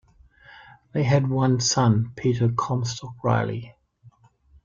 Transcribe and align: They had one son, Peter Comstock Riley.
They 0.93 1.03
had 1.03 1.29
one 1.29 1.59
son, 1.59 2.13
Peter 2.15 2.49
Comstock 2.49 3.23
Riley. 3.23 3.75